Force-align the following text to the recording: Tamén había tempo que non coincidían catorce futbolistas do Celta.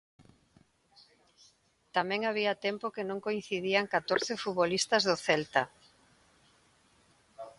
Tamén 1.95 2.21
había 2.29 2.53
tempo 2.65 2.93
que 2.95 3.07
non 3.09 3.23
coincidían 3.25 3.91
catorce 3.95 4.33
futbolistas 4.43 5.01
do 5.09 5.15
Celta. 5.25 5.63